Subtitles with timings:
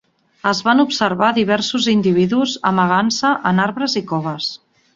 [0.51, 4.53] Es van observar diversos individus amagant-se en arbres i coves.